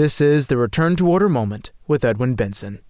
[0.00, 2.80] This is the Return to Order Moment with Edwin Benson,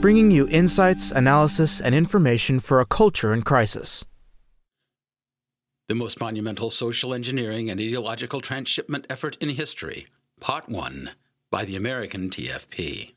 [0.00, 4.04] bringing you insights, analysis, and information for a culture in crisis.
[5.86, 10.08] The most monumental social engineering and ideological transshipment effort in history,
[10.40, 11.10] Part 1,
[11.52, 13.14] by the American TFP.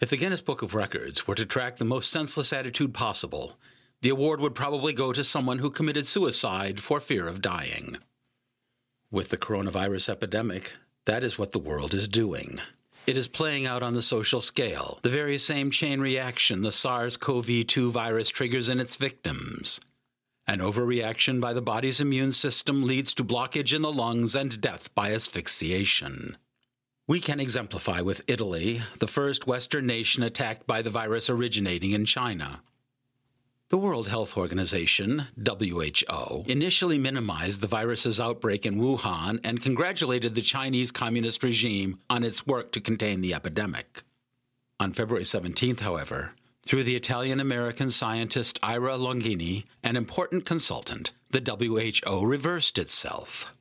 [0.00, 3.58] If the Guinness Book of Records were to track the most senseless attitude possible,
[4.00, 7.98] the award would probably go to someone who committed suicide for fear of dying.
[9.10, 10.74] With the coronavirus epidemic,
[11.06, 12.60] that is what the world is doing.
[13.06, 17.16] It is playing out on the social scale, the very same chain reaction the SARS
[17.16, 19.80] CoV 2 virus triggers in its victims.
[20.46, 24.94] An overreaction by the body's immune system leads to blockage in the lungs and death
[24.94, 26.36] by asphyxiation.
[27.06, 32.04] We can exemplify with Italy, the first Western nation attacked by the virus originating in
[32.04, 32.60] China.
[33.70, 40.40] The World Health Organization, WHO, initially minimized the virus's outbreak in Wuhan and congratulated the
[40.40, 44.04] Chinese Communist regime on its work to contain the epidemic.
[44.80, 46.32] On February 17th, however,
[46.66, 53.52] through the Italian American scientist Ira Longini, an important consultant, the WHO reversed itself.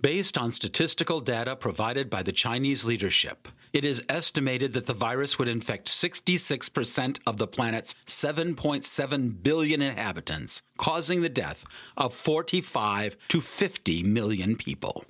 [0.00, 5.38] Based on statistical data provided by the Chinese leadership, it is estimated that the virus
[5.38, 11.64] would infect 66% of the planet's 7.7 billion inhabitants, causing the death
[11.96, 15.04] of 45 to 50 million people.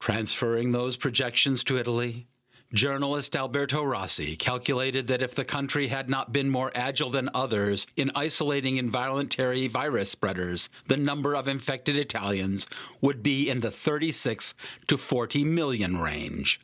[0.00, 2.26] Transferring those projections to Italy,
[2.74, 7.86] Journalist Alberto Rossi calculated that if the country had not been more agile than others
[7.96, 12.66] in isolating involuntary virus spreaders, the number of infected Italians
[13.02, 14.54] would be in the 36
[14.86, 16.60] to 40 million range.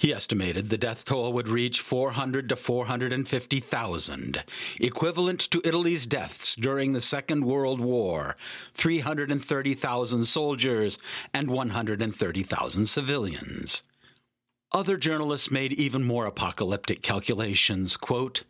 [0.00, 4.44] He estimated the death toll would reach 400 to 450,000,
[4.80, 8.34] equivalent to Italy's deaths during the Second World War
[8.72, 10.96] 330,000 soldiers
[11.34, 13.82] and 130,000 civilians.
[14.72, 17.98] Other journalists made even more apocalyptic calculations.
[17.98, 18.44] Quote,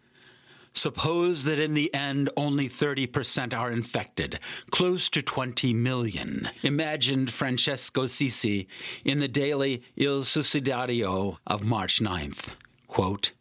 [0.72, 4.38] Suppose that in the end only 30% are infected,
[4.70, 8.66] close to 20 million, imagined Francesco Sisci
[9.04, 12.54] in the daily Il Sussidiario of March 9th.
[12.86, 13.32] Quote,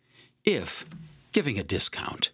[0.43, 0.85] if,
[1.31, 2.31] giving a discount,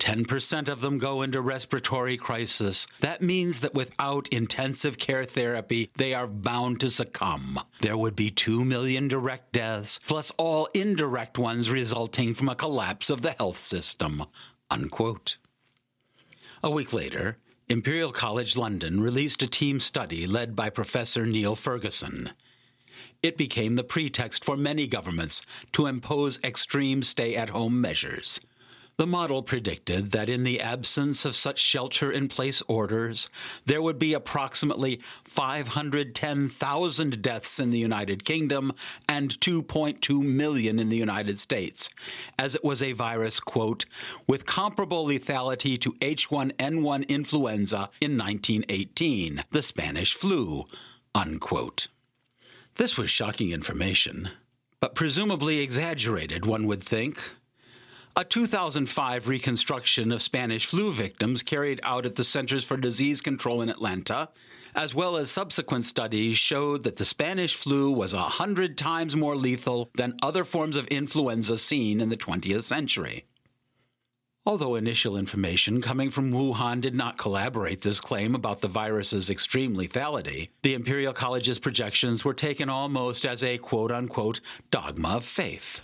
[0.00, 2.86] 10% of them go into respiratory crisis.
[3.00, 7.60] That means that without intensive care therapy, they are bound to succumb.
[7.80, 13.10] There would be 2 million direct deaths, plus all indirect ones resulting from a collapse
[13.10, 14.24] of the health system.
[14.70, 15.36] Unquote.
[16.62, 17.38] A week later,
[17.68, 22.30] Imperial College London released a team study led by Professor Neil Ferguson.
[23.22, 25.42] It became the pretext for many governments
[25.72, 28.40] to impose extreme stay at home measures.
[29.02, 33.28] The model predicted that in the absence of such shelter in place orders,
[33.66, 38.70] there would be approximately 510,000 deaths in the United Kingdom
[39.08, 41.90] and 2.2 million in the United States,
[42.38, 43.86] as it was a virus, quote,
[44.28, 50.66] with comparable lethality to H1N1 influenza in 1918, the Spanish flu,
[51.12, 51.88] unquote.
[52.76, 54.28] This was shocking information,
[54.78, 57.34] but presumably exaggerated, one would think.
[58.14, 63.62] A 2005 reconstruction of Spanish flu victims carried out at the Centers for Disease Control
[63.62, 64.28] in Atlanta,
[64.74, 69.34] as well as subsequent studies, showed that the Spanish flu was a hundred times more
[69.34, 73.24] lethal than other forms of influenza seen in the 20th century.
[74.44, 79.74] Although initial information coming from Wuhan did not corroborate this claim about the virus's extreme
[79.74, 84.40] lethality, the Imperial College's projections were taken almost as a quote unquote
[84.70, 85.80] dogma of faith.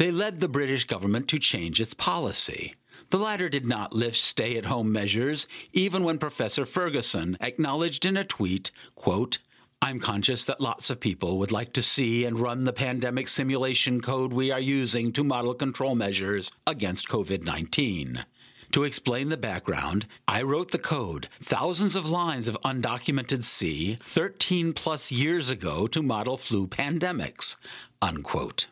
[0.00, 2.72] They led the British government to change its policy.
[3.10, 8.16] The latter did not lift stay at home measures, even when Professor Ferguson acknowledged in
[8.16, 9.40] a tweet, quote,
[9.82, 14.00] I'm conscious that lots of people would like to see and run the pandemic simulation
[14.00, 18.24] code we are using to model control measures against COVID 19.
[18.72, 24.72] To explain the background, I wrote the code, thousands of lines of undocumented C, 13
[24.72, 27.58] plus years ago to model flu pandemics.
[28.00, 28.66] Unquote.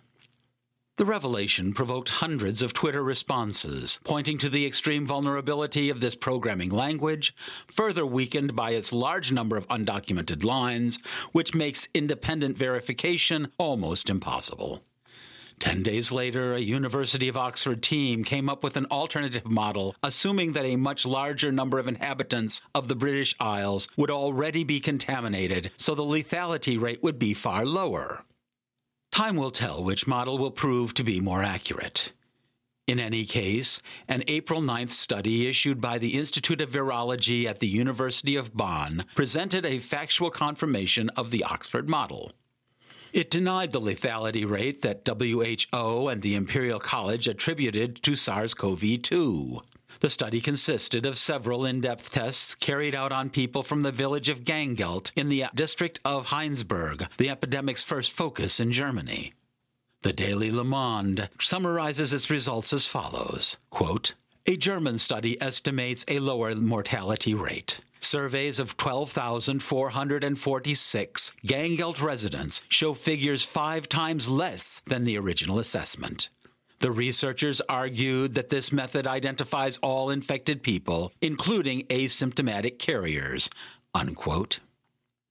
[0.98, 6.70] The revelation provoked hundreds of Twitter responses, pointing to the extreme vulnerability of this programming
[6.70, 7.36] language,
[7.68, 10.98] further weakened by its large number of undocumented lines,
[11.30, 14.82] which makes independent verification almost impossible.
[15.60, 20.54] Ten days later, a University of Oxford team came up with an alternative model, assuming
[20.54, 25.70] that a much larger number of inhabitants of the British Isles would already be contaminated,
[25.76, 28.24] so the lethality rate would be far lower.
[29.10, 32.12] Time will tell which model will prove to be more accurate.
[32.86, 37.68] In any case, an April 9th study issued by the Institute of Virology at the
[37.68, 42.32] University of Bonn presented a factual confirmation of the Oxford model.
[43.12, 49.02] It denied the lethality rate that WHO and the Imperial College attributed to SARS CoV
[49.02, 49.60] 2.
[50.00, 54.28] The study consisted of several in depth tests carried out on people from the village
[54.28, 59.32] of Gangelt in the district of Heinsberg, the epidemic's first focus in Germany.
[60.02, 64.14] The Daily Le Monde summarizes its results as follows quote,
[64.46, 67.80] A German study estimates a lower mortality rate.
[67.98, 76.28] Surveys of 12,446 Gangelt residents show figures five times less than the original assessment.
[76.80, 83.50] The researchers argued that this method identifies all infected people, including asymptomatic carriers.
[83.94, 84.60] Unquote.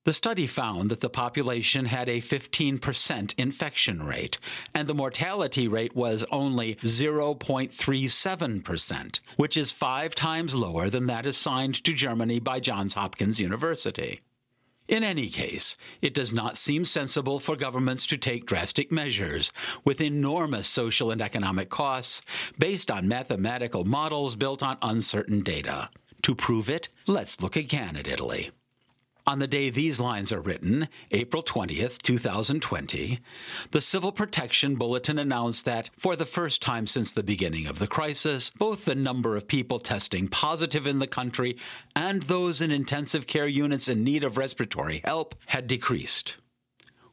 [0.04, 4.38] The study found that the population had a 15% infection rate,
[4.74, 11.84] and the mortality rate was only 0.37%, which is five times lower than that assigned
[11.84, 14.22] to Germany by Johns Hopkins University.
[14.88, 19.52] In any case, it does not seem sensible for governments to take drastic measures
[19.84, 22.22] with enormous social and economic costs
[22.58, 25.90] based on mathematical models built on uncertain data.
[26.24, 28.52] To prove it, let's look again at Italy.
[29.28, 33.20] On the day these lines are written, April 20th, 2020,
[33.72, 37.88] the Civil Protection Bulletin announced that, for the first time since the beginning of the
[37.88, 41.58] crisis, both the number of people testing positive in the country
[41.94, 46.38] and those in intensive care units in need of respiratory help had decreased.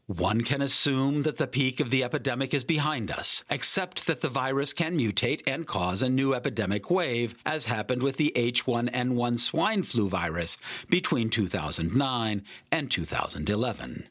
[0.07, 4.29] One can assume that the peak of the epidemic is behind us, except that the
[4.29, 9.83] virus can mutate and cause a new epidemic wave, as happened with the H1N1 swine
[9.83, 10.59] flu virus
[10.91, 14.05] between 2009 and 2011.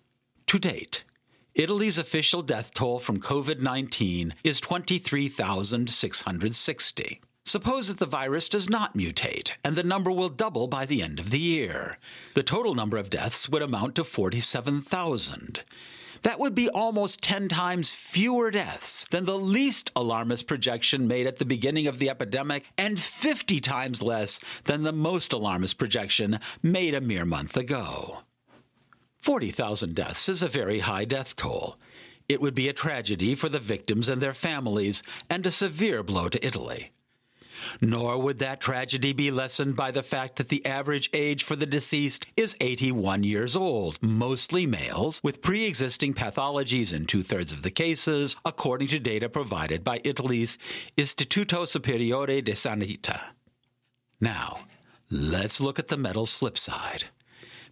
[0.47, 1.03] To date,
[1.53, 7.21] Italy's official death toll from COVID 19 is 23,660.
[7.45, 11.19] Suppose that the virus does not mutate, and the number will double by the end
[11.19, 11.97] of the year.
[12.35, 15.61] The total number of deaths would amount to 47,000.
[16.21, 21.37] That would be almost 10 times fewer deaths than the least alarmist projection made at
[21.37, 26.93] the beginning of the epidemic, and 50 times less than the most alarmist projection made
[26.93, 28.19] a mere month ago.
[29.17, 31.77] 40,000 deaths is a very high death toll.
[32.29, 36.29] It would be a tragedy for the victims and their families, and a severe blow
[36.29, 36.93] to Italy.
[37.81, 41.65] Nor would that tragedy be lessened by the fact that the average age for the
[41.65, 47.61] deceased is 81 years old, mostly males, with pre existing pathologies in two thirds of
[47.61, 50.57] the cases, according to data provided by Italy's
[50.97, 53.19] Istituto Superiore di Sanità.
[54.19, 54.59] Now,
[55.09, 57.05] let's look at the medal's flip side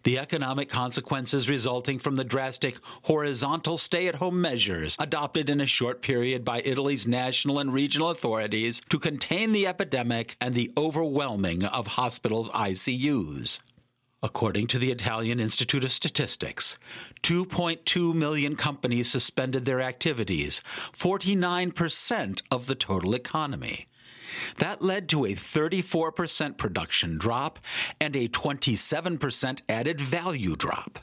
[0.03, 5.65] the economic consequences resulting from the drastic horizontal stay at home measures adopted in a
[5.65, 11.63] short period by Italy's national and regional authorities to contain the epidemic and the overwhelming
[11.63, 13.59] of hospitals' ICUs.
[14.23, 16.77] According to the Italian Institute of Statistics,
[17.23, 20.61] 2.2 million companies suspended their activities,
[20.93, 23.87] 49% of the total economy.
[24.57, 27.59] That led to a 34% production drop
[27.99, 30.99] and a 27% added value drop.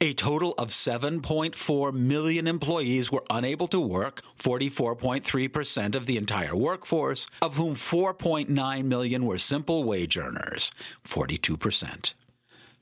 [0.00, 7.28] A total of 7.4 million employees were unable to work, 44.3% of the entire workforce,
[7.40, 10.72] of whom 4.9 million were simple wage earners,
[11.04, 12.14] 42%.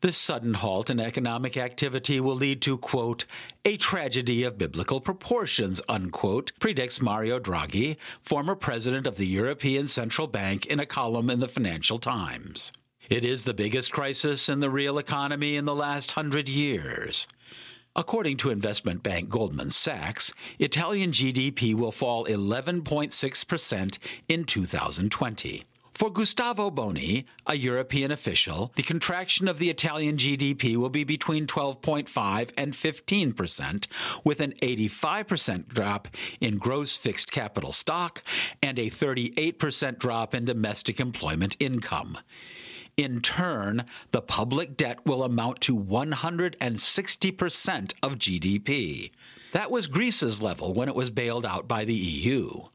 [0.03, 3.27] This sudden halt in economic activity will lead to, quote,
[3.67, 10.27] a tragedy of biblical proportions, unquote, predicts Mario Draghi, former president of the European Central
[10.27, 12.73] Bank, in a column in the Financial Times.
[13.11, 17.27] It is the biggest crisis in the real economy in the last hundred years.
[17.95, 25.65] According to investment bank Goldman Sachs, Italian GDP will fall 11.6% in 2020.
[26.01, 31.47] For Gustavo Boni, a European official, the contraction of the Italian GDP will be between
[31.47, 33.87] 12.5 and 15 percent,
[34.25, 36.09] with an 85% drop
[36.41, 38.23] in gross fixed capital stock
[38.63, 42.17] and a 38% drop in domestic employment income.
[42.97, 49.11] In turn, the public debt will amount to 160% of GDP.
[49.53, 52.69] That was Greece's level when it was bailed out by the EU.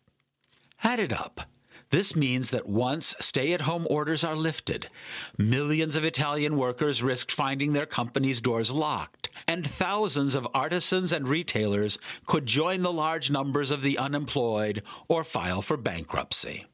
[0.84, 1.42] Add it up.
[1.92, 4.88] This means that once stay at home orders are lifted,
[5.38, 11.28] millions of Italian workers risked finding their companies' doors locked, and thousands of artisans and
[11.28, 16.66] retailers could join the large numbers of the unemployed or file for bankruptcy.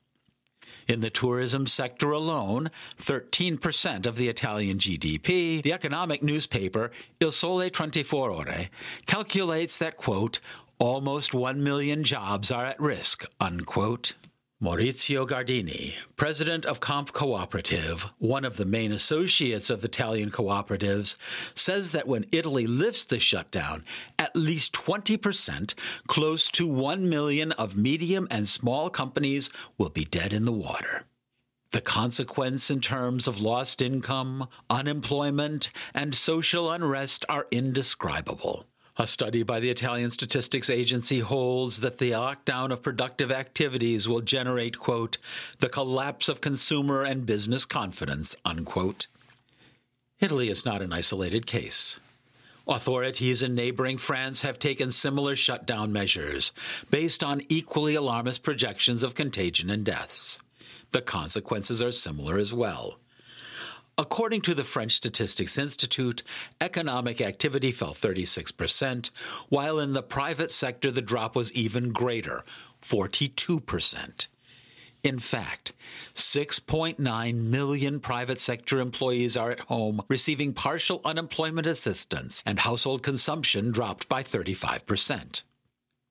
[0.88, 7.70] In the tourism sector alone, 13% of the Italian GDP, the economic newspaper Il Sole
[7.70, 8.70] 24 Ore
[9.06, 10.40] calculates that, quote,
[10.80, 14.14] almost 1 million jobs are at risk, unquote.
[14.62, 21.16] Maurizio Gardini, president of Confcooperative, one of the main associates of Italian cooperatives,
[21.56, 23.84] says that when Italy lifts the shutdown,
[24.20, 25.74] at least 20%,
[26.06, 29.50] close to 1 million of medium and small companies
[29.80, 31.06] will be dead in the water.
[31.72, 38.68] The consequence in terms of lost income, unemployment, and social unrest are indescribable.
[38.98, 44.20] A study by the Italian Statistics Agency holds that the lockdown of productive activities will
[44.20, 45.18] generate, quote,
[45.60, 49.08] the collapse of consumer and business confidence, unquote.
[50.20, 52.00] Italy is not an isolated case.
[52.68, 56.54] Authorities in neighboring France have taken similar shutdown measures
[56.92, 60.40] based on equally alarmist projections of contagion and deaths.
[60.92, 63.00] The consequences are similar as well.
[64.02, 66.24] According to the French Statistics Institute,
[66.60, 69.12] economic activity fell 36%,
[69.50, 72.44] while in the private sector the drop was even greater
[72.82, 74.28] 42%.
[75.04, 75.74] In fact,
[76.16, 83.70] 6.9 million private sector employees are at home receiving partial unemployment assistance, and household consumption
[83.70, 85.44] dropped by 35%.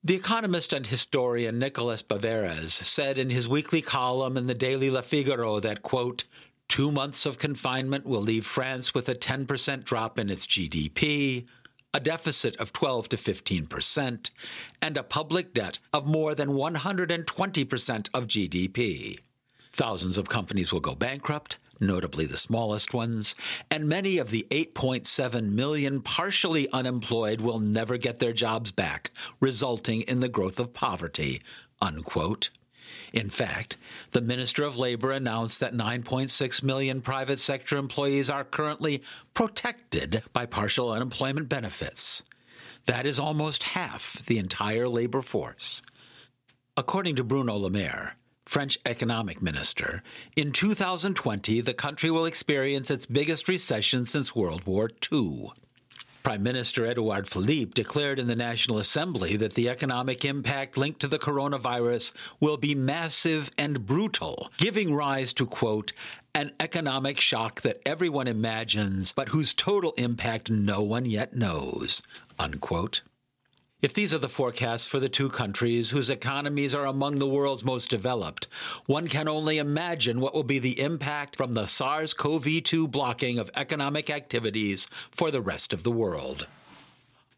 [0.04, 5.02] The economist and historian Nicolas Baverez said in his weekly column in the daily Le
[5.02, 6.24] Figaro that, quote,
[6.70, 11.46] Two months of confinement will leave France with a 10% drop in its GDP,
[11.92, 14.30] a deficit of 12 to 15%,
[14.80, 19.18] and a public debt of more than 120% of GDP.
[19.72, 23.34] Thousands of companies will go bankrupt, notably the smallest ones,
[23.68, 29.10] and many of the 8.7 million partially unemployed will never get their jobs back,
[29.40, 31.42] resulting in the growth of poverty.
[31.82, 32.50] Unquote.
[33.12, 33.76] In fact,
[34.12, 39.02] the Minister of Labor announced that 9.6 million private sector employees are currently
[39.34, 42.22] protected by partial unemployment benefits.
[42.86, 45.82] That is almost half the entire labor force.
[46.76, 50.02] According to Bruno Le Maire, French economic minister,
[50.36, 55.50] in 2020 the country will experience its biggest recession since World War II.
[56.22, 61.08] Prime Minister Edouard Philippe declared in the National Assembly that the economic impact linked to
[61.08, 65.92] the coronavirus will be massive and brutal, giving rise to, quote,
[66.34, 72.02] an economic shock that everyone imagines, but whose total impact no one yet knows,
[72.38, 73.00] unquote.
[73.82, 77.64] If these are the forecasts for the two countries whose economies are among the world's
[77.64, 78.46] most developed,
[78.84, 83.38] one can only imagine what will be the impact from the SARS CoV 2 blocking
[83.38, 86.46] of economic activities for the rest of the world.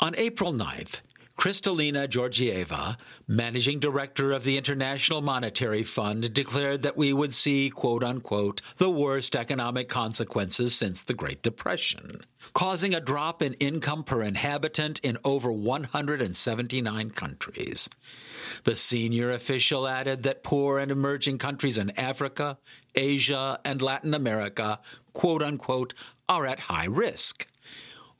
[0.00, 1.00] On April 9th,
[1.36, 2.96] Kristalina Georgieva,
[3.26, 8.90] managing director of the International Monetary Fund, declared that we would see, quote unquote, the
[8.90, 12.20] worst economic consequences since the Great Depression,
[12.52, 17.88] causing a drop in income per inhabitant in over 179 countries.
[18.64, 22.58] The senior official added that poor and emerging countries in Africa,
[22.94, 24.80] Asia, and Latin America,
[25.12, 25.94] quote unquote,
[26.28, 27.46] are at high risk.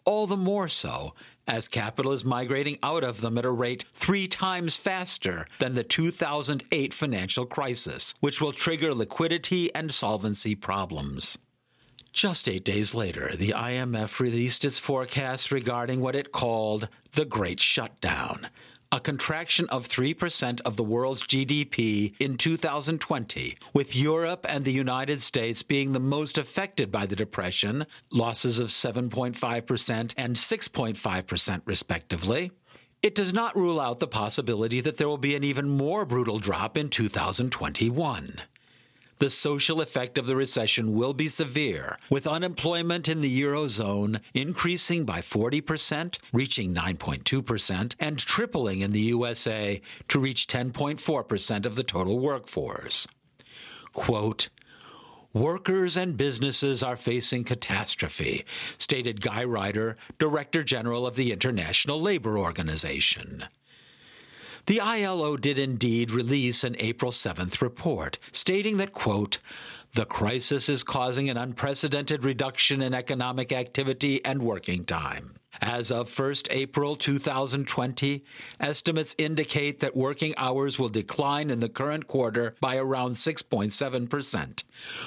[0.05, 1.15] All the more so
[1.47, 5.85] as capital is migrating out of them at a rate three times faster than the
[5.85, 11.39] 2008 financial crisis, which will trigger liquidity and solvency problems.
[12.13, 17.59] Just eight days later, the IMF released its forecast regarding what it called the Great
[17.59, 18.49] Shutdown,
[18.93, 25.23] a contraction of 3% of the world's GDP in 2020, with Europe and the United
[25.23, 32.53] States being the most affected by the depression, losses of 7.5% and 6.5% respectively.
[33.03, 36.39] It does not rule out the possibility that there will be an even more brutal
[36.39, 38.43] drop in 2021
[39.23, 45.05] the social effect of the recession will be severe, with unemployment in the Eurozone increasing
[45.05, 52.19] by 40%, reaching 9.2%, and tripling in the USA to reach 10.4% of the total
[52.19, 53.07] workforce.
[53.93, 54.49] Quote,
[55.33, 58.45] Workers and businesses are facing catastrophe,
[58.77, 63.45] stated Guy Ryder, Director General of the International Labor Organization.
[64.67, 69.39] The ILO did indeed release an April 7th report stating that, quote,
[69.95, 75.35] the crisis is causing an unprecedented reduction in economic activity and working time.
[75.61, 78.25] As of 1st April 2020,
[78.59, 84.65] estimates indicate that working hours will decline in the current quarter by around 6.7%,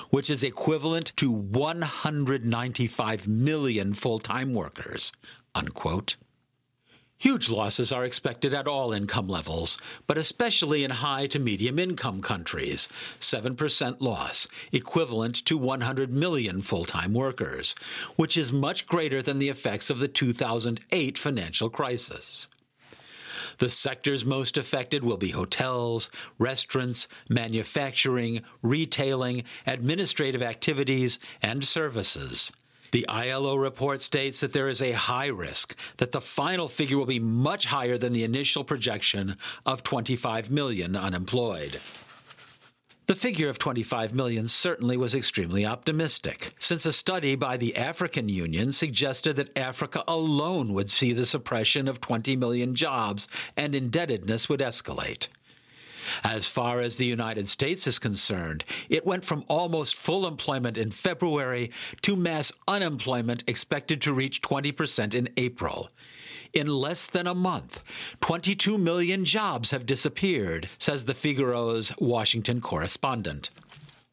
[0.10, 5.12] which is equivalent to 195 million full time workers.
[5.56, 6.18] Unquote.
[7.18, 12.22] Huge losses are expected at all income levels, but especially in high to medium income
[12.22, 12.90] countries.
[13.20, 17.74] 7% loss, equivalent to 100 million full time workers,
[18.18, 22.50] which is much greater than the effects of the 2008 financial crisis.
[23.60, 32.52] The sectors most affected will be hotels, restaurants, manufacturing, retailing, administrative activities, and services.
[32.96, 37.06] The ILO report states that there is a high risk that the final figure will
[37.06, 39.36] be much higher than the initial projection
[39.66, 41.82] of 25 million unemployed.
[43.08, 48.30] The figure of 25 million certainly was extremely optimistic, since a study by the African
[48.30, 54.48] Union suggested that Africa alone would see the suppression of 20 million jobs and indebtedness
[54.48, 55.28] would escalate.
[56.24, 60.92] As far as the United States is concerned, it went from almost full employment in
[60.92, 61.72] February
[62.02, 65.90] to mass unemployment expected to reach 20% in April.
[66.54, 67.84] In less than a month,
[68.22, 73.50] 22 million jobs have disappeared, says the Figaro's Washington correspondent.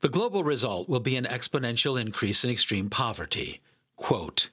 [0.00, 3.60] The global result will be an exponential increase in extreme poverty.
[3.94, 4.48] Quote,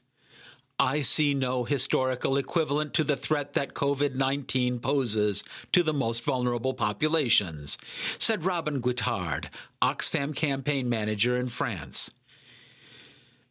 [0.81, 5.43] I see no historical equivalent to the threat that COVID 19 poses
[5.73, 7.77] to the most vulnerable populations,
[8.17, 9.49] said Robin Guittard,
[9.81, 12.09] Oxfam campaign manager in France.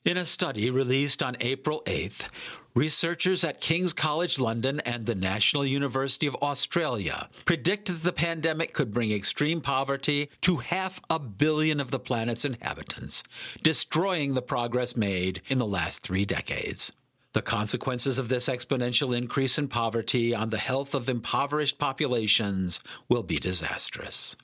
[0.07, 2.29] In a study released on April 8th,
[2.75, 8.73] researchers at King's College London and the National University of Australia predicted that the pandemic
[8.73, 13.23] could bring extreme poverty to half a billion of the planet's inhabitants,
[13.63, 16.93] destroying the progress made in the last three decades.
[17.35, 23.23] The consequences of this exponential increase in poverty on the health of impoverished populations will
[23.23, 24.35] be disastrous.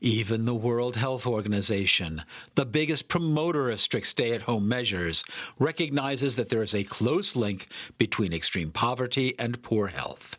[0.00, 2.22] Even the World Health Organization,
[2.54, 5.24] the biggest promoter of strict stay at home measures,
[5.58, 7.66] recognizes that there is a close link
[7.96, 10.38] between extreme poverty and poor health.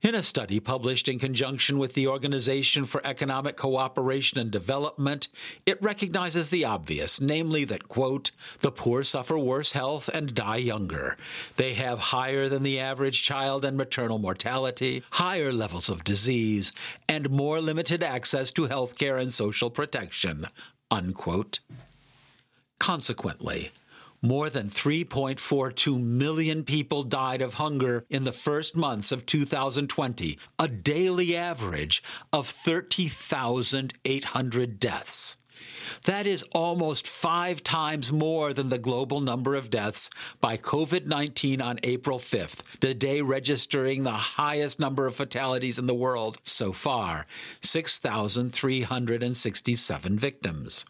[0.00, 5.26] In a study published in conjunction with the Organization for Economic Cooperation and Development,
[5.66, 11.16] it recognizes the obvious, namely that, quote, the poor suffer worse health and die younger.
[11.56, 16.72] They have higher than the average child and maternal mortality, higher levels of disease,
[17.08, 20.46] and more limited access to health care and social protection,
[20.92, 21.58] unquote.
[22.78, 23.72] Consequently,
[24.22, 30.68] more than 3.42 million people died of hunger in the first months of 2020, a
[30.68, 35.36] daily average of 30,800 deaths.
[36.04, 41.60] That is almost five times more than the global number of deaths by COVID 19
[41.60, 46.72] on April 5th, the day registering the highest number of fatalities in the world so
[46.72, 47.26] far
[47.62, 50.84] 6,367 victims.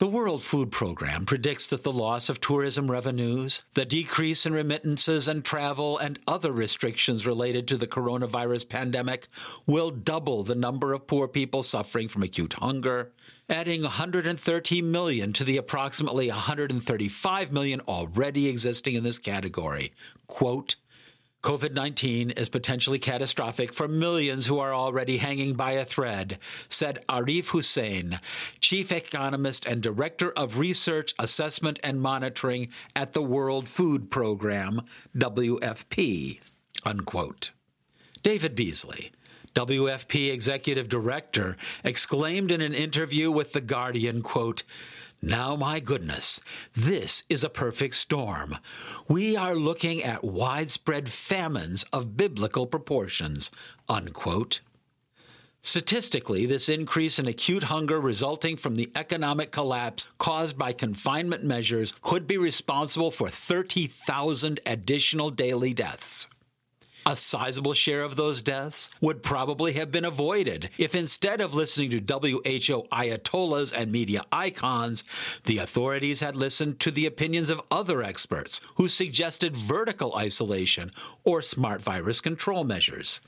[0.00, 5.28] The World Food Program predicts that the loss of tourism revenues, the decrease in remittances
[5.28, 9.28] and travel, and other restrictions related to the coronavirus pandemic
[9.66, 13.12] will double the number of poor people suffering from acute hunger,
[13.46, 19.92] adding 130 million to the approximately 135 million already existing in this category.
[20.26, 20.76] Quote,
[21.42, 26.36] COVID 19 is potentially catastrophic for millions who are already hanging by a thread,
[26.68, 28.20] said Arif Hussain,
[28.60, 34.82] chief economist and director of research, assessment, and monitoring at the World Food Program,
[35.16, 36.40] WFP.
[36.84, 37.52] Unquote.
[38.22, 39.10] David Beasley,
[39.54, 44.62] WFP executive director, exclaimed in an interview with The Guardian, quote,
[45.22, 46.40] now, my goodness,
[46.74, 48.56] this is a perfect storm.
[49.06, 53.50] We are looking at widespread famines of biblical proportions.
[53.86, 54.60] Unquote.
[55.62, 61.92] Statistically, this increase in acute hunger resulting from the economic collapse caused by confinement measures
[62.00, 66.28] could be responsible for 30,000 additional daily deaths.
[67.10, 71.90] A sizable share of those deaths would probably have been avoided if instead of listening
[71.90, 75.02] to WHO ayatollahs and media icons,
[75.42, 80.92] the authorities had listened to the opinions of other experts who suggested vertical isolation
[81.24, 83.20] or smart virus control measures.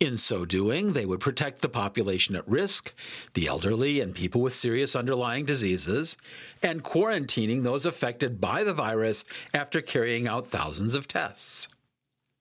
[0.00, 2.92] In so doing, they would protect the population at risk,
[3.34, 6.16] the elderly and people with serious underlying diseases,
[6.60, 9.22] and quarantining those affected by the virus
[9.54, 11.68] after carrying out thousands of tests.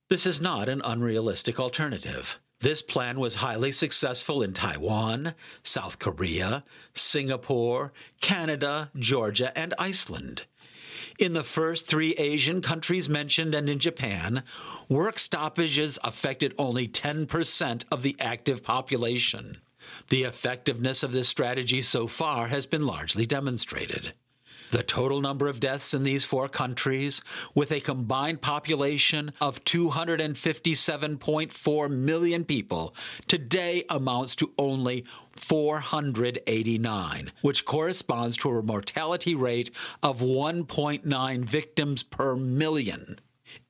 [0.08, 2.38] This is not an unrealistic alternative.
[2.60, 6.64] This plan was highly successful in Taiwan, South Korea,
[6.94, 7.92] Singapore,
[8.22, 10.44] Canada, Georgia, and Iceland.
[11.18, 14.44] In the first three Asian countries mentioned and in Japan,
[14.88, 19.58] work stoppages affected only 10% of the active population.
[20.10, 24.14] The effectiveness of this strategy so far has been largely demonstrated.
[24.72, 27.22] The total number of deaths in these four countries,
[27.54, 32.96] with a combined population of 257.4 million people,
[33.28, 39.70] today amounts to only 489, which corresponds to a mortality rate
[40.02, 43.20] of 1.9 victims per million.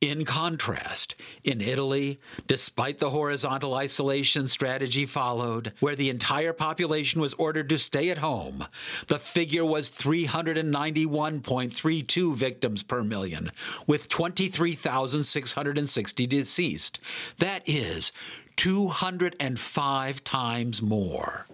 [0.01, 7.33] In contrast, in Italy, despite the horizontal isolation strategy followed, where the entire population was
[7.35, 8.65] ordered to stay at home,
[9.07, 13.51] the figure was 391.32 victims per million,
[13.87, 16.99] with 23,660 deceased.
[17.37, 18.11] That is
[18.57, 21.47] 205 times more.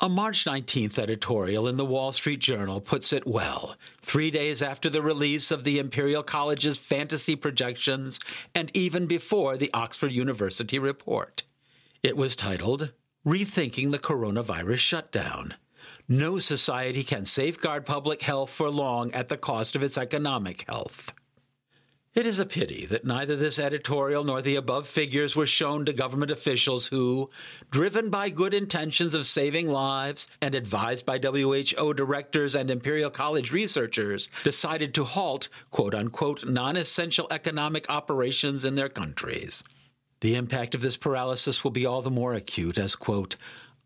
[0.00, 4.88] A March 19th editorial in the Wall Street Journal puts it well, three days after
[4.88, 8.20] the release of the Imperial College's fantasy projections
[8.54, 11.42] and even before the Oxford University report.
[12.00, 12.92] It was titled,
[13.26, 15.54] Rethinking the Coronavirus Shutdown.
[16.06, 21.12] No society can safeguard public health for long at the cost of its economic health.
[22.18, 25.92] It is a pity that neither this editorial nor the above figures were shown to
[25.92, 27.30] government officials who,
[27.70, 33.52] driven by good intentions of saving lives and advised by WHO directors and Imperial College
[33.52, 39.62] researchers, decided to halt quote unquote non essential economic operations in their countries.
[40.18, 43.36] The impact of this paralysis will be all the more acute as, quote,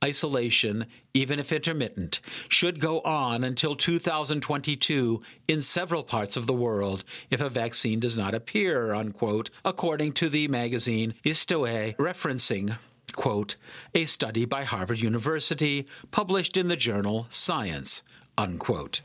[0.02, 7.04] isolation, even if intermittent, should go on until 2022 in several parts of the world
[7.30, 12.76] if a vaccine does not appear, unquote, according to the magazine IstoÉ, referencing
[13.12, 13.56] quote,
[13.94, 18.02] a study by Harvard University published in the journal Science,
[18.38, 19.02] unquote.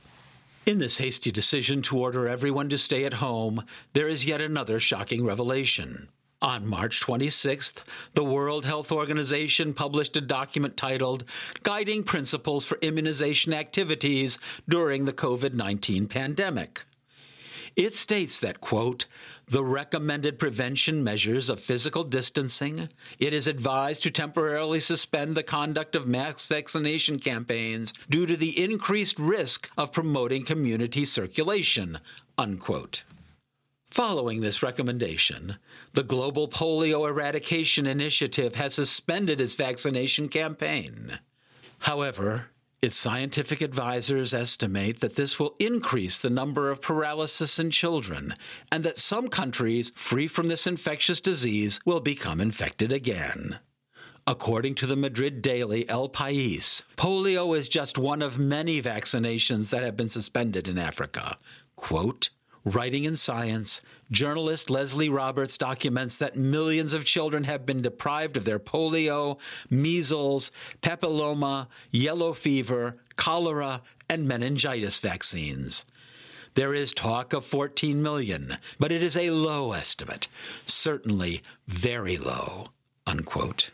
[0.66, 4.80] In this hasty decision to order everyone to stay at home, there is yet another
[4.80, 6.10] shocking revelation.
[6.42, 11.24] On March 26th, the World Health Organization published a document titled
[11.64, 14.38] Guiding Principles for Immunization Activities
[14.70, 16.86] During the COVID 19 Pandemic.
[17.76, 19.06] It states that, quote,
[19.48, 25.96] the recommended prevention measures of physical distancing, it is advised to temporarily suspend the conduct
[25.96, 31.98] of mass vaccination campaigns due to the increased risk of promoting community circulation,
[32.38, 33.04] unquote.
[33.90, 35.58] Following this recommendation,
[35.94, 41.20] the Global Polio Eradication Initiative has suspended its vaccination campaign.
[41.80, 42.48] However,
[42.82, 48.36] its scientific advisors estimate that this will increase the number of paralysis in children,
[48.72, 53.60] and that some countries free from this infectious disease will become infected again.
[54.28, 59.84] According to the Madrid daily El País, polio is just one of many vaccinations that
[59.84, 61.38] have been suspended in Africa.
[61.76, 62.30] Quote,
[62.66, 68.46] Writing in Science, journalist Leslie Roberts documents that millions of children have been deprived of
[68.46, 69.40] their polio,
[69.70, 75.86] measles, papilloma, yellow fever, cholera, and meningitis vaccines.
[76.56, 80.28] There is talk of 14 million, but it is a low estimate,
[80.66, 82.70] certainly very low.
[83.06, 83.70] Unquote.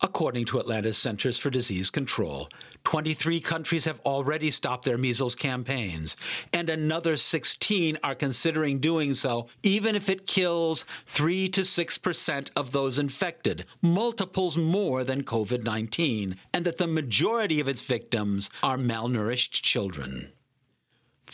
[0.00, 2.48] According to Atlanta's Centers for Disease Control,
[2.86, 6.16] 23 countries have already stopped their measles campaigns,
[6.52, 12.70] and another 16 are considering doing so, even if it kills 3 to 6% of
[12.70, 18.78] those infected, multiples more than COVID 19, and that the majority of its victims are
[18.78, 20.30] malnourished children.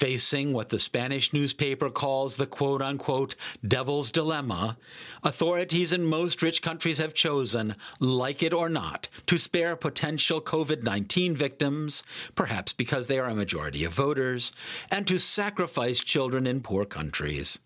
[0.03, 4.77] Facing what the Spanish newspaper calls the quote unquote devil's dilemma,
[5.23, 10.83] authorities in most rich countries have chosen, like it or not, to spare potential COVID
[10.83, 12.03] 19 victims,
[12.35, 14.51] perhaps because they are a majority of voters,
[14.91, 17.61] and to sacrifice children in poor countries.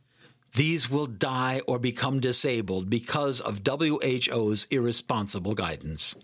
[0.55, 6.15] These will die or become disabled because of WHO's irresponsible guidance.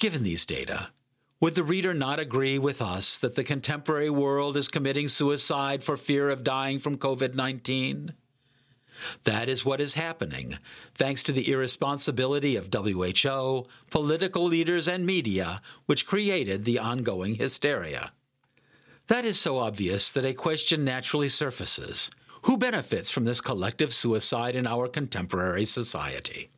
[0.00, 0.88] Given these data,
[1.40, 5.96] would the reader not agree with us that the contemporary world is committing suicide for
[5.96, 8.12] fear of dying from COVID 19?
[9.24, 10.58] That is what is happening,
[10.94, 18.12] thanks to the irresponsibility of WHO, political leaders, and media, which created the ongoing hysteria.
[19.06, 22.10] That is so obvious that a question naturally surfaces
[22.42, 26.50] Who benefits from this collective suicide in our contemporary society?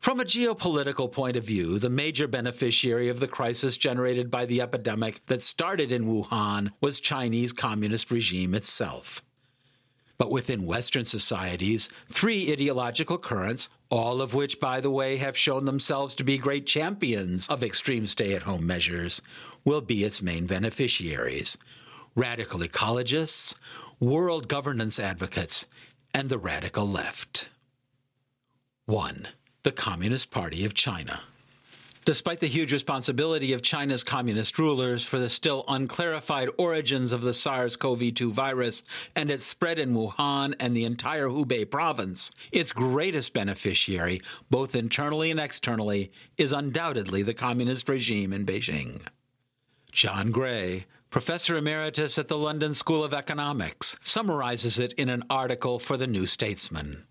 [0.00, 4.60] From a geopolitical point of view, the major beneficiary of the crisis generated by the
[4.60, 9.22] epidemic that started in Wuhan was Chinese communist regime itself.
[10.16, 15.64] But within Western societies, three ideological currents, all of which, by the way, have shown
[15.64, 19.20] themselves to be great champions of extreme stay at home measures,
[19.64, 21.56] will be its main beneficiaries
[22.14, 23.54] radical ecologists,
[24.00, 25.66] world governance advocates,
[26.12, 27.48] and the radical left.
[28.86, 29.28] 1
[29.68, 31.20] the Communist Party of China.
[32.06, 37.34] Despite the huge responsibility of China's communist rulers for the still unclarified origins of the
[37.34, 38.82] SARS CoV 2 virus
[39.14, 45.30] and its spread in Wuhan and the entire Hubei province, its greatest beneficiary, both internally
[45.30, 49.02] and externally, is undoubtedly the communist regime in Beijing.
[49.92, 55.78] John Gray, Professor Emeritus at the London School of Economics, summarizes it in an article
[55.78, 57.04] for the New Statesman.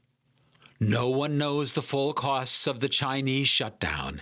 [0.79, 4.21] No one knows the full costs of the Chinese shutdown.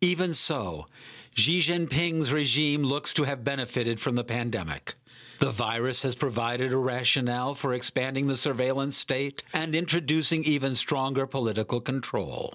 [0.00, 0.86] Even so,
[1.34, 4.94] Xi Jinping's regime looks to have benefited from the pandemic.
[5.38, 11.26] The virus has provided a rationale for expanding the surveillance state and introducing even stronger
[11.26, 12.54] political control.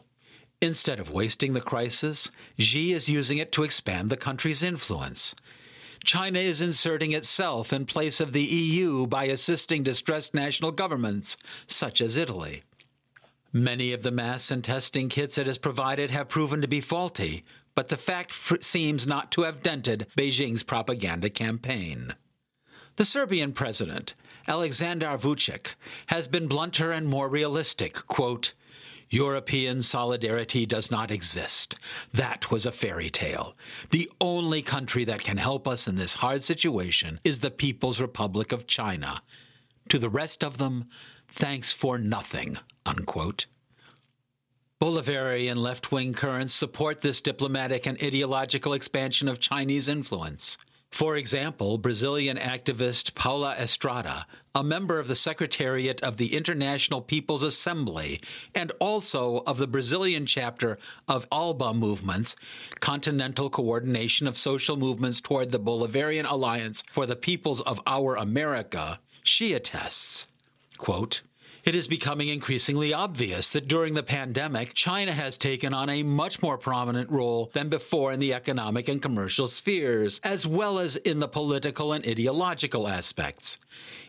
[0.61, 5.35] Instead of wasting the crisis, Xi is using it to expand the country's influence.
[6.03, 12.01] China is inserting itself in place of the EU by assisting distressed national governments, such
[12.01, 12.63] as Italy.
[13.53, 17.43] Many of the masks and testing kits it has provided have proven to be faulty,
[17.75, 18.33] but the fact
[18.63, 22.13] seems not to have dented Beijing's propaganda campaign.
[22.97, 24.15] The Serbian president,
[24.47, 25.75] Aleksandar Vucic,
[26.07, 27.93] has been blunter and more realistic.
[28.07, 28.53] Quote,
[29.09, 31.79] European solidarity does not exist.
[32.13, 33.55] That was a fairy tale.
[33.91, 38.51] The only country that can help us in this hard situation is the People's Republic
[38.51, 39.21] of China.
[39.89, 40.85] To the rest of them,
[41.29, 42.57] thanks for nothing.
[42.87, 43.47] Unquote.
[44.81, 50.57] Bolivarian left wing currents support this diplomatic and ideological expansion of Chinese influence.
[50.89, 57.43] For example, Brazilian activist Paola Estrada, a member of the Secretariat of the International People's
[57.43, 58.21] Assembly
[58.55, 60.77] and also of the Brazilian chapter
[61.09, 62.37] of ALBA movements,
[62.79, 68.99] Continental Coordination of Social Movements toward the Bolivarian Alliance for the Peoples of Our America,
[69.23, 70.29] she attests,
[70.77, 71.21] quote,
[71.67, 76.41] it is becoming increasingly obvious that during the pandemic, China has taken on a much
[76.41, 81.19] more prominent role than before in the economic and commercial spheres, as well as in
[81.19, 83.59] the political and ideological aspects.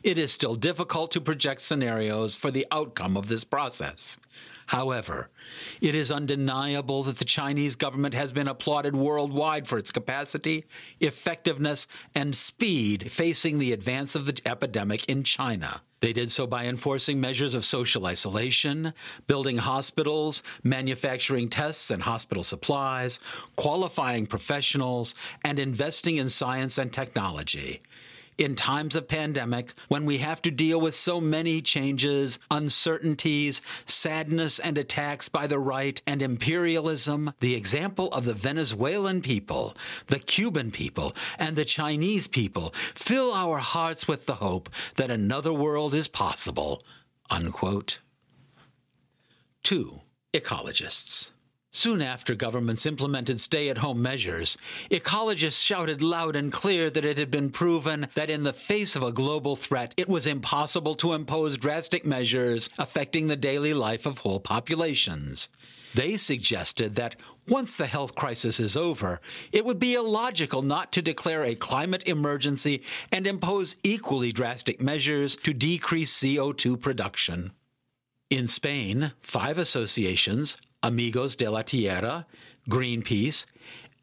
[0.05, 4.19] It is still difficult to project scenarios for the outcome of this process.
[4.67, 5.29] However,
[5.81, 10.65] it is undeniable that the Chinese government has been applauded worldwide for its capacity,
[11.01, 15.81] effectiveness, and speed facing the advance of the epidemic in China.
[16.01, 18.93] They did so by enforcing measures of social isolation,
[19.27, 23.19] building hospitals, manufacturing tests and hospital supplies,
[23.57, 27.81] qualifying professionals, and investing in science and technology
[28.39, 34.59] in times of pandemic when we have to deal with so many changes, uncertainties, sadness,
[34.59, 40.71] and attacks by the right and imperialism, the example of the Venezuelan people, the Cuban
[40.71, 46.09] people, and the Chinese people fill our hearts with the hope that another world is
[46.09, 46.83] possible.
[47.29, 47.99] Unquote.
[49.65, 50.01] 2.
[50.33, 51.33] Ecologists.
[51.71, 54.57] Soon after governments implemented stay at home measures,
[54.91, 59.03] ecologists shouted loud and clear that it had been proven that in the face of
[59.03, 64.19] a global threat, it was impossible to impose drastic measures affecting the daily life of
[64.19, 65.51] whole populations.
[65.95, 69.21] They suggested that once the health crisis is over,
[69.53, 75.37] it would be illogical not to declare a climate emergency and impose equally drastic measures
[75.37, 77.53] to decrease CO2 production.
[78.31, 82.27] In Spain, five associations, Amigos de la Tierra,
[82.69, 83.47] Greenpeace,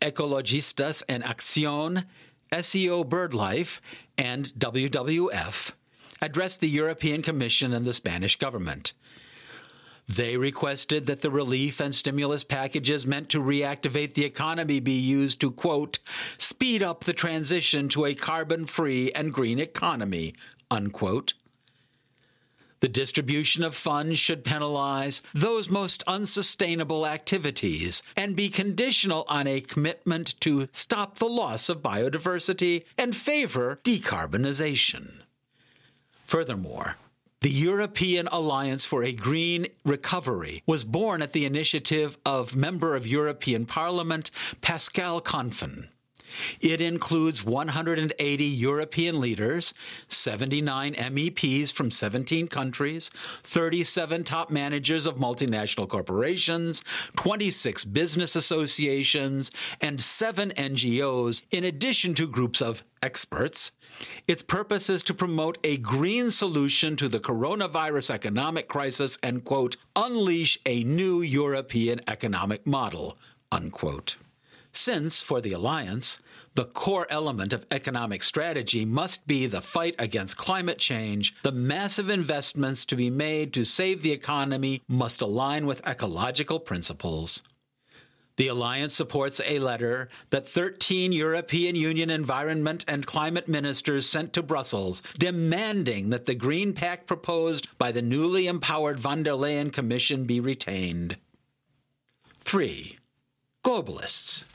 [0.02, 2.06] Ecologistas en Acción,
[2.52, 3.80] SEO BirdLife,
[4.18, 5.72] and WWF,
[6.22, 8.94] addressed the European Commission and the Spanish government.
[10.08, 15.40] They requested that the relief and stimulus packages meant to reactivate the economy be used
[15.42, 16.00] to, quote,
[16.38, 20.36] speed up the transition to a carbon free and green economy,
[20.70, 21.34] unquote.
[22.82, 29.62] The distribution of funds should penalize those most unsustainable activities and be conditional on a
[29.62, 35.22] commitment to stop the loss of biodiversity and favor decarbonization.
[36.26, 36.98] Furthermore,
[37.42, 43.06] the European Alliance for a Green Recovery was born at the initiative of Member of
[43.06, 45.90] European Parliament Pascal Canfin.
[46.60, 49.74] It includes 180 European leaders,
[50.08, 53.10] 79 MEPs from 17 countries,
[53.44, 56.84] 37 top managers of multinational corporations,
[57.16, 63.72] 26 business associations, and seven NGOs, in addition to groups of experts.
[64.28, 69.78] Its purpose is to promote a green solution to the coronavirus economic crisis and, quote,
[69.96, 73.18] unleash a new European economic model,
[73.52, 74.18] unquote.
[74.78, 76.20] Since, for the Alliance,
[76.56, 81.34] the core element of economic strategy must be the fight against climate change.
[81.44, 87.42] The massive investments to be made to save the economy must align with ecological principles.
[88.38, 94.44] The Alliance supports a letter that 13 European Union environment and climate ministers sent to
[94.44, 100.26] Brussels demanding that the Green Pact proposed by the newly empowered von der Leyen Commission
[100.26, 101.18] be retained.
[102.40, 102.98] 3.
[103.64, 104.46] Globalists.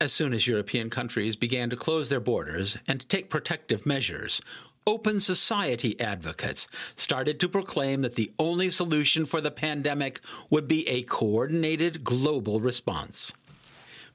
[0.00, 4.40] As soon as European countries began to close their borders and take protective measures,
[4.86, 10.86] Open society advocates started to proclaim that the only solution for the pandemic would be
[10.86, 13.32] a coordinated global response.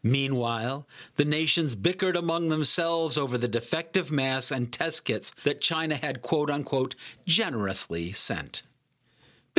[0.04, 5.96] Meanwhile, the nations bickered among themselves over the defective masks and test kits that China
[5.96, 6.94] had quote unquote
[7.26, 8.62] generously sent.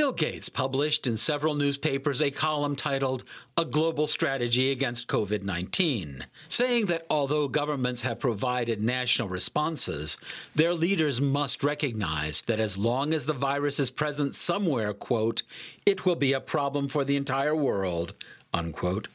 [0.01, 3.23] Bill Gates published in several newspapers a column titled
[3.59, 10.17] A Global Strategy Against COVID 19, saying that although governments have provided national responses,
[10.55, 15.43] their leaders must recognize that as long as the virus is present somewhere, quote,
[15.85, 18.15] it will be a problem for the entire world,
[18.55, 19.09] unquote.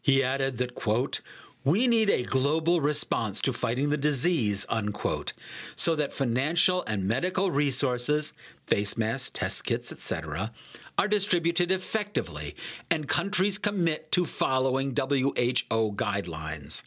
[0.00, 1.20] He added that, quote,
[1.64, 5.32] we need a global response to fighting the disease, unquote,
[5.76, 8.32] so that financial and medical resources,
[8.66, 10.52] face masks, test kits, etc.,
[10.98, 12.54] are distributed effectively
[12.90, 16.82] and countries commit to following WHO guidelines.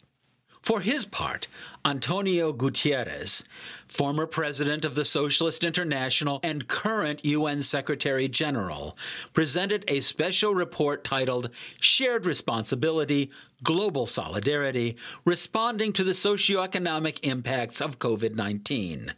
[0.66, 1.46] For his part,
[1.84, 3.44] Antonio Guterres,
[3.86, 8.98] former president of the Socialist International and current UN Secretary General,
[9.32, 11.50] presented a special report titled
[11.80, 13.30] Shared Responsibility
[13.62, 19.14] Global Solidarity Responding to the Socioeconomic Impacts of COVID 19.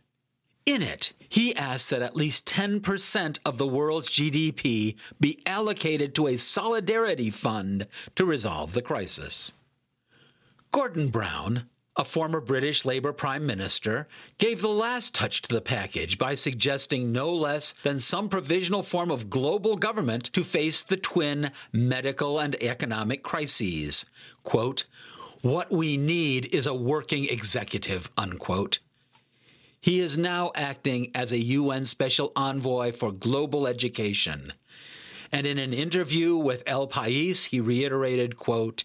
[0.67, 6.27] In it, he asked that at least 10% of the world's GDP be allocated to
[6.27, 9.55] a solidarity fund to resolve the crisis.
[10.71, 11.65] Gordon Brown,
[11.97, 17.11] a former British Labour Prime Minister, gave the last touch to the package by suggesting
[17.11, 22.55] no less than some provisional form of global government to face the twin medical and
[22.63, 24.05] economic crises.
[24.43, 24.85] Quote,
[25.41, 28.79] What we need is a working executive, unquote.
[29.81, 34.53] He is now acting as a UN Special Envoy for Global Education.
[35.33, 38.85] And in an interview with El País, he reiterated, quote,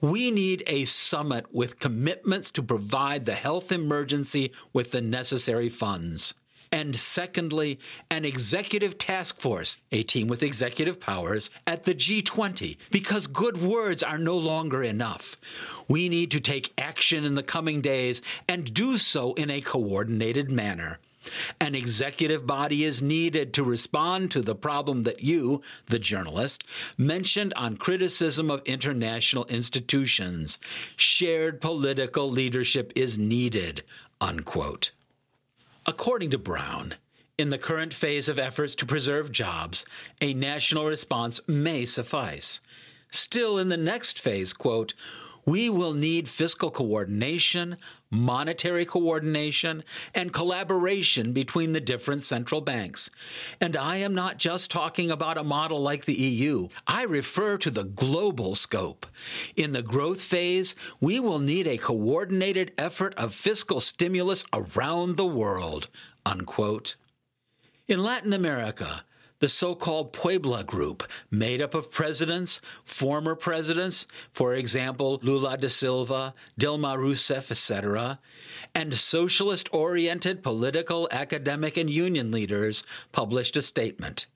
[0.00, 6.34] we need a summit with commitments to provide the health emergency with the necessary funds.
[6.72, 13.26] And secondly, an executive task force, a team with executive powers, at the G20, because
[13.26, 15.36] good words are no longer enough.
[15.88, 20.48] We need to take action in the coming days and do so in a coordinated
[20.48, 21.00] manner.
[21.60, 26.64] An executive body is needed to respond to the problem that you, the journalist,
[26.96, 30.58] mentioned on criticism of international institutions.
[30.96, 33.82] Shared political leadership is needed.
[34.20, 34.90] Unquote.
[35.86, 36.94] According to Brown,
[37.38, 39.86] in the current phase of efforts to preserve jobs,
[40.20, 42.60] a national response may suffice.
[43.10, 44.92] Still, in the next phase, quote,
[45.46, 47.78] we will need fiscal coordination,
[48.10, 53.10] monetary coordination, and collaboration between the different central banks.
[53.60, 56.68] And I am not just talking about a model like the EU.
[56.86, 59.06] I refer to the global scope.
[59.56, 65.26] In the growth phase, we will need a coordinated effort of fiscal stimulus around the
[65.26, 65.88] world.
[66.26, 66.96] Unquote.
[67.86, 69.04] In Latin America,
[69.40, 75.68] the so called Puebla Group, made up of presidents, former presidents, for example, Lula da
[75.68, 78.20] Silva, Dilma Rousseff, etc.,
[78.74, 84.26] and socialist oriented political, academic, and union leaders, published a statement.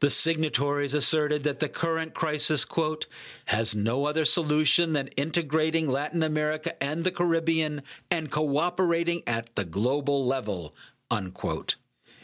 [0.00, 3.06] The signatories asserted that the current crisis, quote,
[3.46, 9.64] has no other solution than integrating Latin America and the Caribbean and cooperating at the
[9.64, 10.72] global level,
[11.10, 11.76] unquote.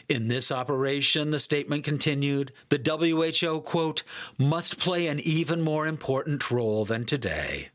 [0.07, 4.03] In this operation, the statement continued, the WHO, quote,
[4.37, 7.69] must play an even more important role than today.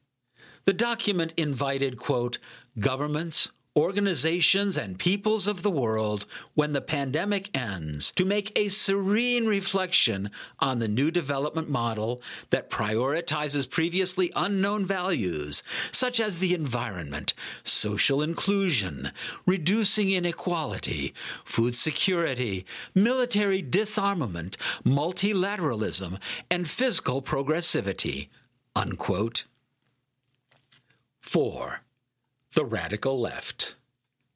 [0.65, 2.39] The document invited, quote,
[2.79, 9.47] governments, organizations, and peoples of the world when the pandemic ends to make a serene
[9.47, 17.35] reflection on the new development model that prioritizes previously unknown values, such as the environment,
[17.65, 19.11] social inclusion,
[19.47, 21.15] reducing inequality,
[21.45, 26.19] food security, military disarmament, multilateralism,
[26.51, 28.29] and fiscal progressivity.
[28.77, 29.47] Unquote.
[31.21, 31.83] 4
[32.55, 33.77] the radical left.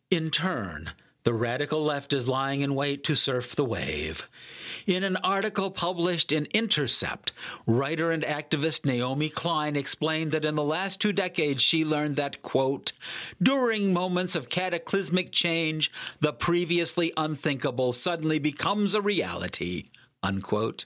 [0.09, 0.93] In turn,
[1.25, 4.29] the radical left is lying in wait to surf the wave.
[4.87, 7.33] In an article published in Intercept,
[7.67, 12.43] writer and activist Naomi Klein explained that in the last two decades she learned that,
[12.43, 12.93] quote,
[13.43, 19.91] during moments of cataclysmic change, the previously unthinkable suddenly becomes a reality,
[20.23, 20.85] unquote.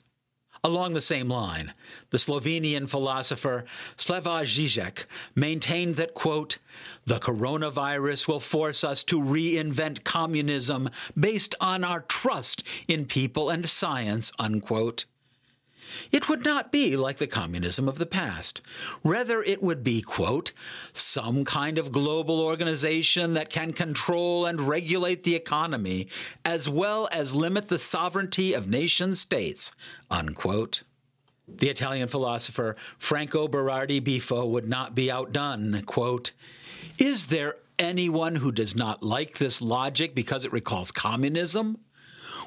[0.65, 1.73] Along the same line,
[2.11, 3.65] the Slovenian philosopher
[3.97, 5.05] Slavoj Žižek
[5.35, 6.59] maintained that, quote,
[7.07, 13.69] the coronavirus will force us to reinvent communism based on our trust in people and
[13.69, 15.07] science, unquote.
[16.11, 18.61] It would not be like the communism of the past.
[19.05, 20.53] Rather, it would be, quote,
[20.93, 26.09] some kind of global organization that can control and regulate the economy
[26.45, 29.73] as well as limit the sovereignty of nation states,
[30.11, 30.83] unquote.
[31.49, 35.83] The Italian philosopher Franco Berardi Bifo would not be outdone.
[35.87, 36.33] Quote,
[36.99, 41.79] Is there anyone who does not like this logic because it recalls communism?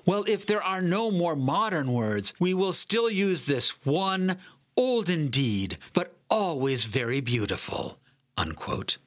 [0.05, 4.37] Well, if there are no more modern words, we will still use this one,
[4.75, 7.99] old indeed, but always very beautiful.
[8.37, 8.97] Unquote.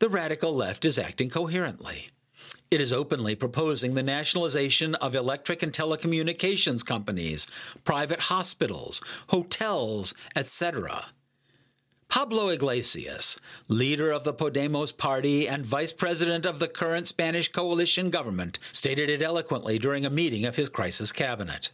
[0.00, 2.10] The radical left is acting coherently.
[2.70, 7.46] It is openly proposing the nationalization of electric and telecommunications companies,
[7.84, 11.06] private hospitals, hotels, etc.
[12.08, 18.10] Pablo Iglesias, leader of the Podemos party and vice president of the current Spanish coalition
[18.10, 21.70] government, stated it eloquently during a meeting of his crisis cabinet.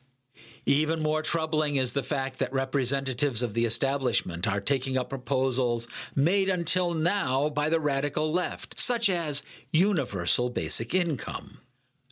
[0.66, 5.88] Even more troubling is the fact that representatives of the establishment are taking up proposals
[6.14, 11.58] made until now by the radical left, such as universal basic income.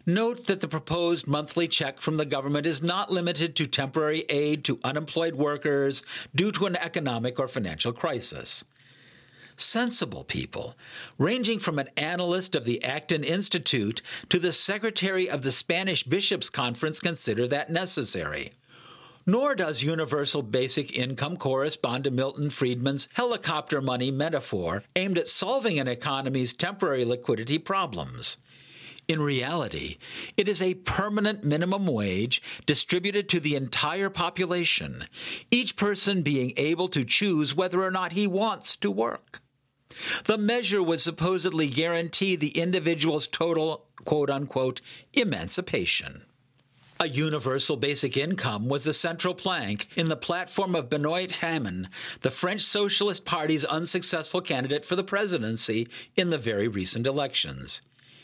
[0.09, 4.65] Note that the proposed monthly check from the government is not limited to temporary aid
[4.65, 6.03] to unemployed workers
[6.35, 8.65] due to an economic or financial crisis.
[9.55, 10.75] Sensible people,
[11.19, 14.01] ranging from an analyst of the Acton Institute
[14.31, 18.53] to the secretary of the Spanish Bishops' Conference, consider that necessary.
[19.27, 25.79] Nor does universal basic income correspond to Milton Friedman's helicopter money metaphor aimed at solving
[25.79, 28.39] an economy's temporary liquidity problems.
[29.09, 29.97] In reality,
[30.37, 35.07] it is a permanent minimum wage distributed to the entire population,
[35.51, 39.41] each person being able to choose whether or not he wants to work.
[40.27, 44.83] The measure was supposedly guarantee the individual's total quote unquote
[45.15, 46.25] emancipation.
[47.01, 51.89] A universal basic income was the central plank in the platform of Benoit Hamon,
[52.21, 57.81] the French Socialist Party's unsuccessful candidate for the presidency in the very recent elections.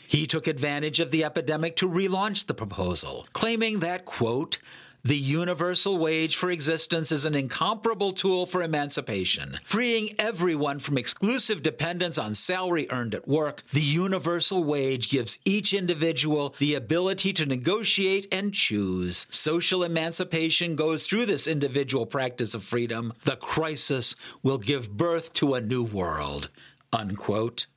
[0.07, 4.59] He took advantage of the epidemic to relaunch the proposal, claiming that, quote,
[5.05, 11.61] the universal wage for existence is an incomparable tool for emancipation, freeing everyone from exclusive
[11.61, 13.61] dependence on salary earned at work.
[13.71, 19.27] The universal wage gives each individual the ability to negotiate and choose.
[19.29, 23.13] Social emancipation goes through this individual practice of freedom.
[23.25, 26.49] The crisis will give birth to a new world.
[26.91, 27.67] Unquote.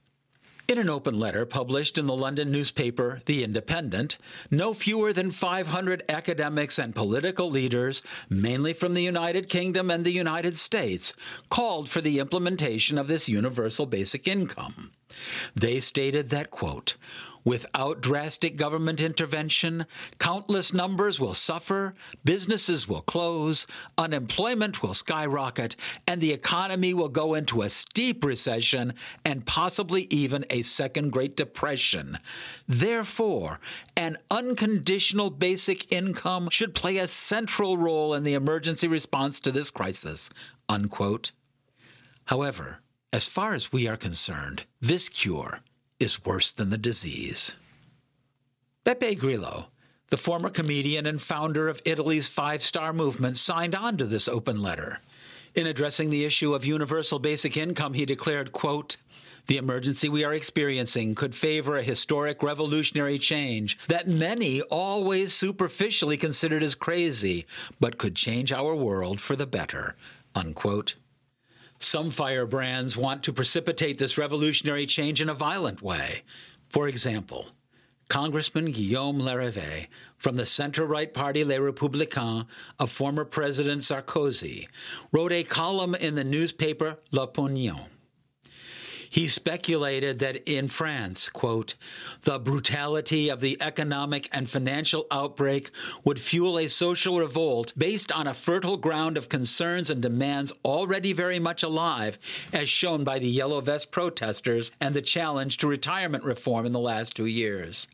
[0.69, 4.19] In an open letter published in the London newspaper The Independent,
[4.51, 10.13] no fewer than 500 academics and political leaders, mainly from the United Kingdom and the
[10.13, 11.15] United States,
[11.49, 14.93] called for the implementation of this universal basic income.
[15.57, 16.97] They stated that, quote,
[17.49, 19.87] Without drastic government intervention,
[20.19, 25.75] countless numbers will suffer, businesses will close, unemployment will skyrocket,
[26.07, 28.93] and the economy will go into a steep recession
[29.25, 32.19] and possibly even a second Great Depression.
[32.69, 33.61] Therefore,
[33.97, 39.71] an unconditional basic income should play a central role in the emergency response to this
[39.71, 40.29] crisis.
[40.69, 41.33] Unquote.
[42.27, 42.81] However,
[43.11, 45.63] as far as we are concerned, this cure
[45.99, 47.55] is worse than the disease.
[48.85, 49.69] Beppe Grillo,
[50.11, 54.63] the former comedian and founder of Italy's Five Star Movement, signed on to this open
[54.63, 55.01] letter.
[55.55, 58.97] In addressing the issue of universal basic income, he declared, quote,
[59.49, 66.19] the emergency we are experiencing could favor a historic revolutionary change that many always superficially
[66.19, 67.47] considered as crazy,
[67.81, 69.97] but could change our world for the better.
[70.35, 70.97] Unquote.
[71.79, 76.23] Some firebrands want to precipitate this revolutionary change in a violent way.
[76.71, 77.47] For example,
[78.09, 82.47] Congressman Guillaume Larrivé from the center right party Les Républicains
[82.81, 84.67] of former President Sarkozy
[85.13, 87.87] wrote a column in the newspaper L'Opinion.
[89.11, 91.75] He speculated that in France, quote,
[92.23, 95.71] the brutality of the economic and financial outbreak
[96.05, 101.13] would fuel a social revolt based on a fertile ground of concerns and demands already
[101.13, 102.19] very much alive,
[102.53, 106.79] as shown by the Yellow Vest protesters and the challenge to retirement reform in the
[106.79, 107.89] last two years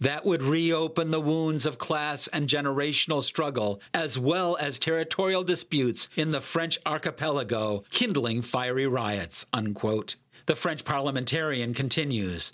[0.00, 6.08] that would reopen the wounds of class and generational struggle, as well as territorial disputes
[6.16, 9.46] in the French archipelago, kindling fiery riots.
[9.52, 10.16] Unquote.
[10.46, 12.52] The French parliamentarian continues.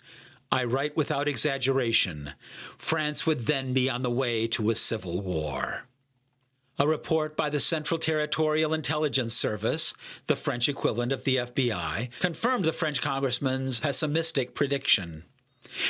[0.51, 2.35] I write without exaggeration.
[2.77, 5.85] France would then be on the way to a civil war.
[6.79, 9.95] A report by the Central Territorial Intelligence Service,
[10.27, 15.25] the French equivalent of the FBI, confirmed the French congressman's pessimistic prediction.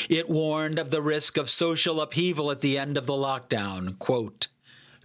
[0.08, 3.98] It warned of the risk of social upheaval at the end of the lockdown.
[3.98, 4.48] Quote,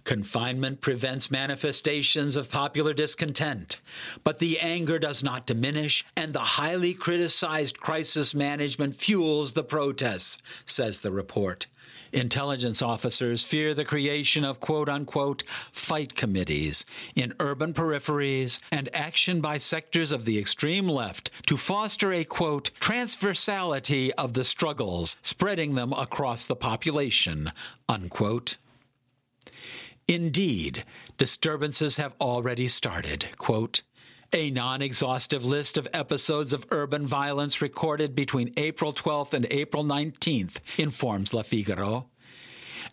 [0.04, 3.78] Confinement prevents manifestations of popular discontent,
[4.24, 10.42] but the anger does not diminish, and the highly criticized crisis management fuels the protests,
[10.66, 11.68] says the report.
[12.12, 15.42] Intelligence officers fear the creation of quote unquote
[15.72, 16.84] fight committees
[17.14, 22.70] in urban peripheries and action by sectors of the extreme left to foster a quote
[22.80, 27.50] transversality of the struggles, spreading them across the population,
[27.88, 28.56] unquote.
[30.08, 30.84] Indeed,
[31.16, 33.28] disturbances have already started.
[33.38, 33.82] Quote,
[34.32, 39.84] a non exhaustive list of episodes of urban violence recorded between April 12th and April
[39.84, 42.08] 19th informs Le Figaro.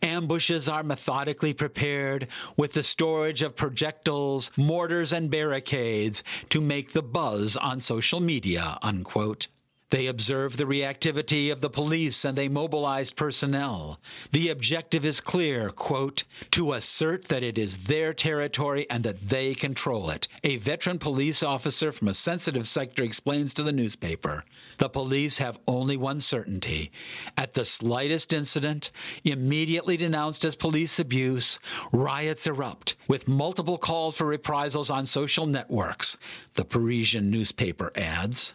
[0.01, 7.01] Ambushes are methodically prepared with the storage of projectiles, mortars, and barricades to make the
[7.01, 9.47] buzz on social media, unquote.
[9.89, 13.99] They observe the reactivity of the police and they mobilized personnel.
[14.31, 19.55] The objective is clear, quote, to assert that it is their territory and that they
[19.55, 20.27] control it.
[20.43, 24.43] A veteran police officer from a sensitive sector explains to the newspaper.
[24.77, 26.91] The police have only one certainty.
[27.35, 28.91] At the slightest incident,
[29.23, 31.57] immediately denounced as police abuse,
[31.91, 36.15] riots erupt, with multiple calls for reprisals on social networks,
[36.53, 38.53] the Parisian newspaper adds.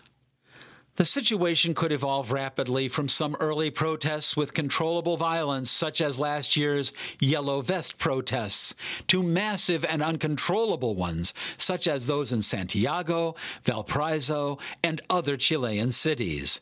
[0.97, 6.57] The situation could evolve rapidly from some early protests with controllable violence, such as last
[6.57, 8.77] year's Yellow Vest protests,
[9.09, 13.35] to massive and uncontrollable ones, such as those in Santiago,
[13.65, 16.61] Valparaiso, and other Chilean cities.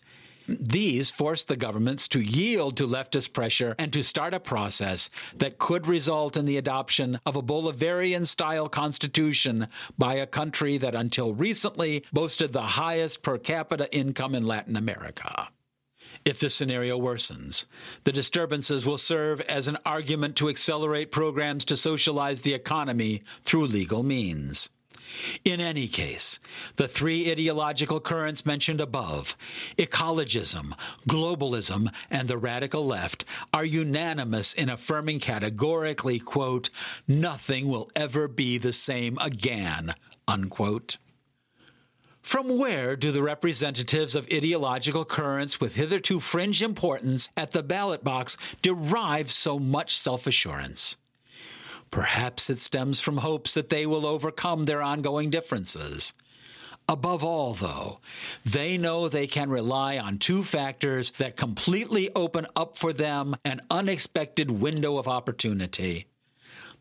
[0.49, 5.59] These forced the governments to yield to leftist pressure and to start a process that
[5.59, 11.35] could result in the adoption of a Bolivarian style constitution by a country that until
[11.35, 15.49] recently boasted the highest per capita income in Latin America.
[16.25, 17.65] If the scenario worsens,
[18.05, 23.67] the disturbances will serve as an argument to accelerate programs to socialize the economy through
[23.67, 24.69] legal means.
[25.45, 26.39] In any case,
[26.77, 29.37] the three ideological currents mentioned above,
[29.79, 30.75] ecologism,
[31.09, 36.71] globalism, and the radical left, are unanimous in affirming categorically, quote,
[37.07, 39.95] nothing will ever be the same again,
[40.29, 40.99] unquote.
[42.23, 48.05] From where do the representatives of ideological currents with hitherto fringe importance at the ballot
[48.05, 50.97] box derive so much self assurance?
[51.93, 56.13] Perhaps it stems from hopes that they will overcome their ongoing differences.
[56.89, 58.01] Above all, though,
[58.45, 63.61] they know they can rely on two factors that completely open up for them an
[63.71, 66.07] unexpected window of opportunity